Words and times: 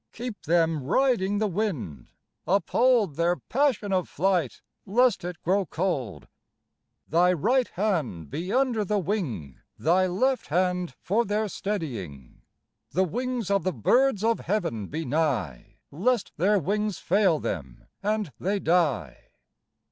Keep 0.13 0.45
them 0.45 0.81
riding 0.83 1.37
the 1.37 1.45
wind. 1.45 2.07
Uphold 2.47 3.17
Their 3.17 3.35
passion 3.35 3.93
of 3.93 4.09
flight 4.09 4.63
lest 4.83 5.23
it 5.23 5.39
grow 5.43 5.67
cold. 5.67 6.27
Thy 7.07 7.31
right 7.33 7.67
hand 7.67 8.31
be 8.31 8.51
under 8.51 8.83
the 8.83 8.97
wing, 8.97 9.59
Thy 9.77 10.07
left 10.07 10.47
hand 10.47 10.95
for 10.99 11.23
their 11.23 11.47
steadying. 11.47 12.41
FOR 12.89 12.95
THE 12.95 13.01
AIRMEN 13.01 13.11
67 13.11 13.11
The 13.11 13.13
wings 13.35 13.51
of 13.51 13.63
the 13.63 13.73
birds 13.73 14.23
of 14.23 14.39
Heaven 14.39 14.87
be 14.87 15.05
nigh 15.05 15.75
Lest 15.91 16.31
their 16.35 16.57
wings 16.57 16.97
fail 16.97 17.37
them 17.39 17.85
and 18.01 18.31
they 18.39 18.57
die. 18.59 19.33